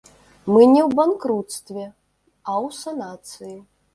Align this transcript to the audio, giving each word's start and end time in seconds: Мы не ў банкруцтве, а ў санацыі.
Мы 0.53 0.61
не 0.69 0.79
ў 0.87 0.97
банкруцтве, 0.99 1.85
а 2.47 2.51
ў 2.65 2.67
санацыі. 2.81 3.55